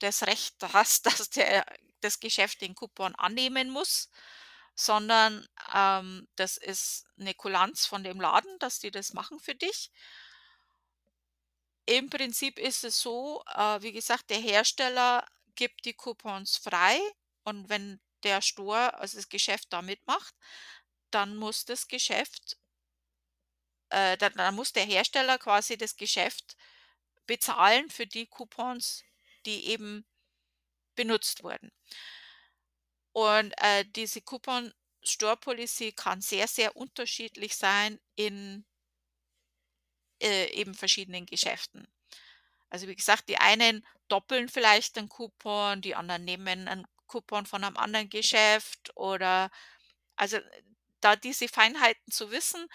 [0.00, 1.66] das Recht hast, dass der
[2.02, 4.10] das Geschäft den Coupon annehmen muss,
[4.76, 9.90] sondern, ähm, das ist 'ne Kulanz von dem Laden, dass die das machen für dich.
[11.86, 15.26] Im Prinzip ist es so, äh, wie gesagt, der Hersteller
[15.56, 16.98] gibt die Coupons frei
[17.44, 20.34] und wenn der Store, also das Geschäft da mitmacht,
[21.10, 22.56] dann muss das Geschäft
[23.90, 26.56] äh, dann dann muss der Hersteller quasi das Geschäft
[27.26, 29.04] bezahlen für die Coupons,
[29.46, 30.06] die eben
[30.96, 31.70] benutzt wurden.
[33.16, 38.64] Und, äh, diese Coupon Store Policy kann sehr, sehr unterschiedlich sein in
[40.22, 41.86] äh, eben verschiedenen Geschäften.
[42.70, 47.62] Also, wie gesagt, die einen doppeln vielleicht den Coupon, die anderen nehmen 'n Coupon von
[47.62, 49.50] 'nem anderen Geschäft oder
[50.16, 50.38] also,
[51.02, 52.66] da diese Feinheiten zu wissen,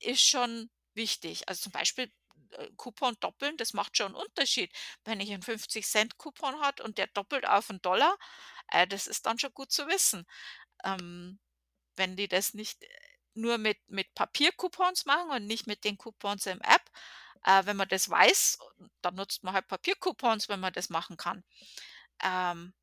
[0.00, 1.48] ist schon wichtig.
[1.48, 2.12] Also, zum Beispiel,
[2.52, 4.72] äh, Coupon doppeln, das macht schon 'n Unterschied.
[5.04, 8.16] Wenn ich 'n 50 Coupon hat und der doppelt auf 'n Dollar,
[8.72, 10.26] äh, das ist dann schon gut zu wissen.
[10.84, 11.40] Ähm,
[11.96, 12.88] wenn die das nicht, äh,
[13.34, 16.82] nur mit mit Papiercoupons machen und nicht mit den Coupons im App.
[17.46, 18.58] Äh, wenn man das weiß,
[19.02, 21.44] dann nutzt man halt Papiercoupons, wenn man das machen kann.
[22.24, 22.74] Ähm,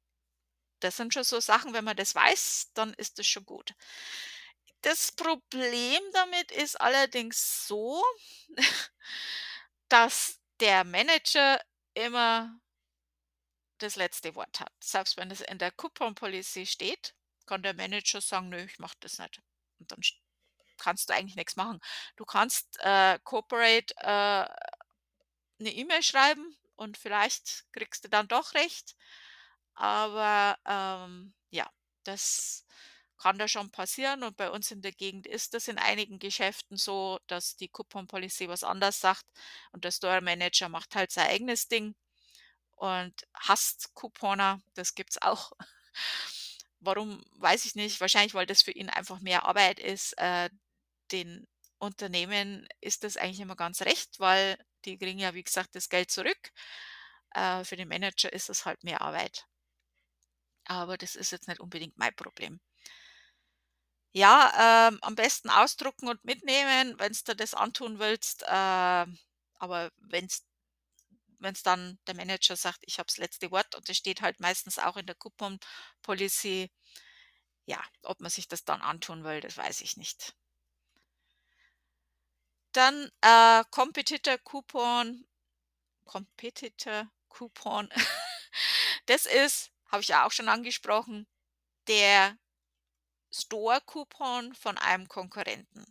[0.83, 3.73] das sind schon so Sachen, wenn man das weiß, dann ist das schon gut.
[4.81, 8.03] Das Problem damit ist allerdings so,
[9.89, 11.59] dass der Manager
[11.93, 12.59] immer
[13.79, 14.71] das letzte Wort hat.
[14.81, 17.15] Selbst wenn es in der Coupon Policy steht,
[17.45, 19.41] kann der Manager sagen: „Nö, ich mache das nicht.“
[19.79, 20.15] Und dann st
[20.77, 21.79] kannst du eigentlich nix machen.
[22.17, 24.47] Du kannst, äh, Corporate, äh,
[25.59, 28.95] 'ne E-Mail schreiben und vielleicht kriegst du dann doch recht.
[29.75, 31.69] Aber, ähm, ja,
[32.03, 32.65] das
[33.17, 36.77] kann da schon passieren und bei uns in der Gegend ist das in einigen Geschäften
[36.77, 39.25] so, dass die Coupon Policy was anders sagt
[39.71, 41.95] und der Store Manager macht halt sein eigenes Ding
[42.75, 44.61] und hasst Couponer.
[44.75, 45.51] Das gibt's auch.
[46.79, 48.01] Warum, weiß ich nicht.
[48.01, 50.13] Wahrscheinlich, weil das für ihn einfach mehr Arbeit ist.
[50.17, 50.49] Äh,
[51.11, 51.47] den
[51.79, 56.11] Unternehmen ist das eigentlich immer ganz recht, weil die kriegen ja, wie gesagt, das Geld
[56.11, 56.51] zurück.
[57.35, 59.45] Äh, für den Manager ist es halt mehr Arbeit.
[60.67, 62.59] Aber das ist jetzt nicht unbedingt mein Problem.
[64.15, 68.43] Ja, ähm, am besten ausdrucken und mitnehmen, wenn's dir das antun willst.
[68.43, 68.47] Äh,
[69.59, 70.45] aber wenn's
[71.39, 74.79] wenn's dann der Manager sagt: „Ich habe das letzte Wort“ und das steht halt meistens
[74.79, 75.59] auch in der Coupon
[76.03, 76.71] Policy.
[77.65, 80.33] Ja, ob man sich das dann antun will, das weiß ich nicht.
[82.73, 85.25] Dann, äh, Competitor Coupon
[86.05, 87.89] Competitor Coupon.
[89.07, 91.27] Das ist, habe ich ja auch schon angesprochen,
[91.87, 92.35] der
[93.31, 95.85] Store Coupon von einem Konkurrenten.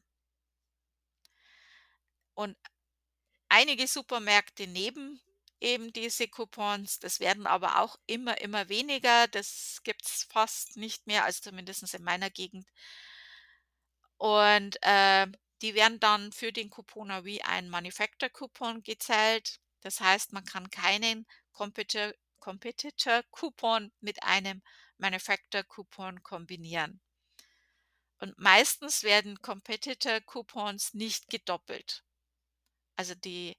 [2.35, 2.57] Und
[3.49, 5.23] einige Supermärkte neben
[5.61, 6.99] eben diese Coupons.
[6.99, 9.29] Das werden aber auch immer, immer weniger.
[9.29, 12.67] Das gibt's fast nicht mehr, also zumindest in meiner Gegend.
[14.17, 15.29] Und, äh,
[15.63, 19.61] die werden dann für den Couponer wie ein Manufacturer-Coupon gezählt.
[19.81, 22.13] Das heißt, man kann keinen Competitor
[22.43, 24.63] Competitor-Coupon mit einem
[24.99, 27.01] Manufacturer-Coupon kombinieren.
[28.19, 32.05] Und meistens werden Competitor-Coupons nicht gedoppelt.
[32.97, 33.57] Also die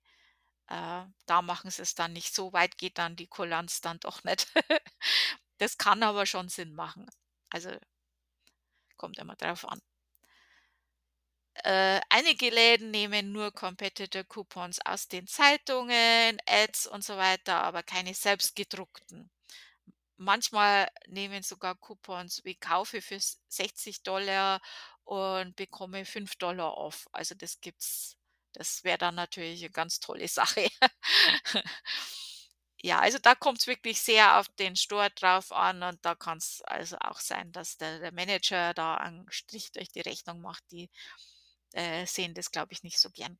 [0.67, 2.33] äh, da machen sie es dann nicht.
[2.33, 4.47] So weit geht dann die Kulanz dann doch nicht.
[5.59, 7.05] Das kann aber schon Sinn machen.
[7.49, 7.69] Also
[8.97, 9.79] kommt immer drauf an.
[11.55, 18.13] Äh, einige Läden nehmen nur Competitor-Coupons aus den Zeitungen, Ads und so weiter, aber keine
[18.13, 19.29] selbstgedruckten.
[20.17, 24.61] Manchmal nehmen sogar Coupons wie kaufe für 60 Dollar
[25.05, 27.07] und bekomme 5 Dollar off.
[27.13, 28.17] Also das gibt's
[28.53, 30.69] das wäre dann natürlich eine ganz tolle Sache.
[32.85, 36.37] Ja, also da kommt es wirklich sehr auf den Store drauf an und da kann
[36.39, 40.63] es also auch sein, dass der der Manager da einen Strich durch die Rechnung macht.
[40.71, 40.89] Die,
[41.73, 43.37] äh, sehen das, glaube ich, nicht so gern.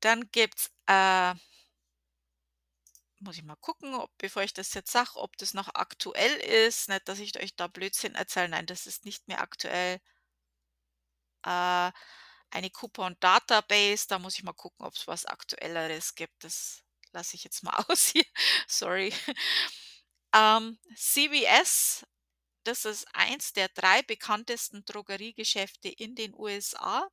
[0.00, 1.34] Dann gibt's, äh
[3.20, 6.88] muss ich mal gucken, ob bevor ich das jetzt sage, ob das noch aktuell ist.
[6.88, 8.48] Nicht, dass ich euch da Blödsinn erzähle.
[8.50, 10.00] Nein, das ist nicht mehr aktuell.
[11.44, 11.92] Äh,
[12.50, 16.44] eine Coupon-Database, da muss ich mal gucken, ob es was Aktuelleres gibt.
[16.44, 16.82] Das
[17.12, 18.24] lasse ich jetzt mal aus hier.
[18.68, 19.12] Sorry.
[20.34, 22.06] Ähm, CVS,
[22.66, 27.08] das ist eins der drei bekanntesten Drogeriegeschäfte in den USA.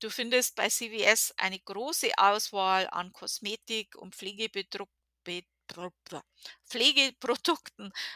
[0.00, 4.90] Du findest bei CVS eine große Auswahl an Kosmetik und Pflegeprodukten,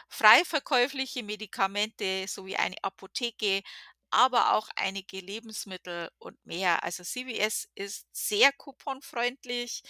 [0.07, 3.63] frei verkäufliche Medikamente sowie eine Apotheke,
[4.11, 6.83] aber auch einige Lebensmittel und mehr.
[6.83, 9.81] Also CVS ist sehr couponfreundlich.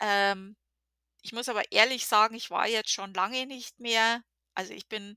[0.00, 0.56] Ähm,
[1.22, 4.22] ich muss aber ehrlich sagen, ich war jetzt schon lange nicht mehr.
[4.54, 5.16] Also ich bin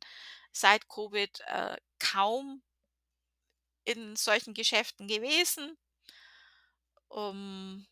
[0.53, 2.63] seit Covid äh, kaum
[3.85, 5.77] in solchen Geschäften gewesen.
[7.09, 7.85] Um,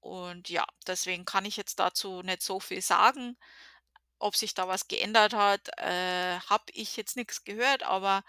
[0.00, 3.36] und ja, deswegen kann ich jetzt dazu nicht so viel sagen.
[4.18, 8.24] Ob sich da was geändert hat, äh, habe ich jetzt nichts gehört, aber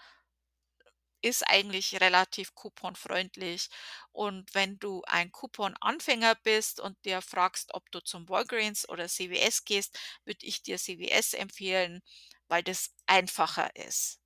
[1.22, 3.68] ist eigentlich relativ couponfreundlich.
[4.12, 9.64] Und wenn du ein Coupon-Anfänger bist und dir fragst, ob du zum Walgreens oder CVS
[9.64, 12.02] gehst, würde ich dir CVS empfehlen,
[12.48, 14.20] weil das einfacher ist.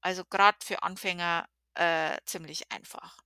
[0.00, 3.18] Also gerade für Anfänger äh, ziemlich einfach.